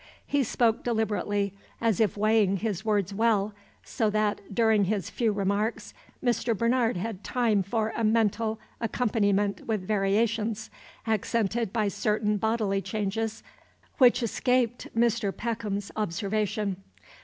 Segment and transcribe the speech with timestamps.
[0.25, 3.53] He spoke deliberately, as if weighing his words well,
[3.83, 5.93] so that, during his few remarks,
[6.25, 6.57] Mr.
[6.57, 10.71] Bernard had time for a mental accompaniment with variations,
[11.05, 13.43] accented by certain bodily changes,
[13.99, 15.31] which escaped Mr.
[15.31, 16.77] Peckham's observation.